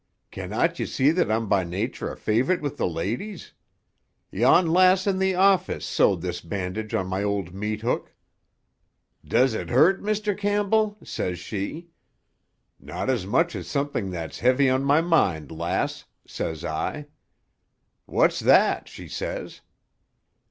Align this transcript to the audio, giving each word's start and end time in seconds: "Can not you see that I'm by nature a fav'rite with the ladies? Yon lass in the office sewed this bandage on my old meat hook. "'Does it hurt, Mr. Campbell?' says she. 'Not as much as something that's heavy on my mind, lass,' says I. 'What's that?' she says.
"Can 0.31 0.49
not 0.49 0.79
you 0.79 0.87
see 0.87 1.11
that 1.11 1.31
I'm 1.31 1.47
by 1.47 1.63
nature 1.63 2.11
a 2.11 2.17
fav'rite 2.17 2.59
with 2.59 2.77
the 2.77 2.87
ladies? 2.87 3.53
Yon 4.31 4.65
lass 4.65 5.05
in 5.05 5.19
the 5.19 5.35
office 5.35 5.85
sewed 5.85 6.21
this 6.21 6.41
bandage 6.41 6.95
on 6.95 7.05
my 7.05 7.21
old 7.21 7.53
meat 7.53 7.81
hook. 7.83 8.11
"'Does 9.23 9.53
it 9.53 9.69
hurt, 9.69 10.01
Mr. 10.01 10.35
Campbell?' 10.35 10.97
says 11.03 11.37
she. 11.37 11.89
'Not 12.79 13.11
as 13.11 13.27
much 13.27 13.55
as 13.55 13.67
something 13.67 14.09
that's 14.09 14.39
heavy 14.39 14.71
on 14.71 14.83
my 14.83 15.01
mind, 15.01 15.51
lass,' 15.51 16.05
says 16.25 16.65
I. 16.65 17.05
'What's 18.07 18.39
that?' 18.39 18.87
she 18.89 19.07
says. 19.07 19.61